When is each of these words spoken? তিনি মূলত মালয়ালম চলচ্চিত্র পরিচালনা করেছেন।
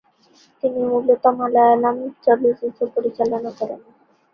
তিনি 0.63 0.79
মূলত 0.85 1.23
মালয়ালম 1.39 1.95
চলচ্চিত্র 2.23 2.81
পরিচালনা 2.95 3.51
করেছেন। 3.59 3.91